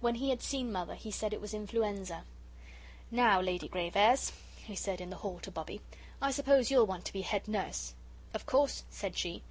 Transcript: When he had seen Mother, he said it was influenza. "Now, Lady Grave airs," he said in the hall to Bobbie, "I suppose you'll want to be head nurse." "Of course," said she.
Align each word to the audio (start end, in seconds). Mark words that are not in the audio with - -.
When 0.00 0.14
he 0.14 0.30
had 0.30 0.40
seen 0.40 0.72
Mother, 0.72 0.94
he 0.94 1.10
said 1.10 1.34
it 1.34 1.42
was 1.42 1.52
influenza. 1.52 2.24
"Now, 3.10 3.38
Lady 3.42 3.68
Grave 3.68 3.96
airs," 3.96 4.32
he 4.64 4.74
said 4.74 4.98
in 4.98 5.10
the 5.10 5.16
hall 5.16 5.40
to 5.40 5.50
Bobbie, 5.50 5.82
"I 6.22 6.30
suppose 6.30 6.70
you'll 6.70 6.86
want 6.86 7.04
to 7.04 7.12
be 7.12 7.20
head 7.20 7.46
nurse." 7.46 7.92
"Of 8.32 8.46
course," 8.46 8.84
said 8.88 9.14
she. 9.18 9.42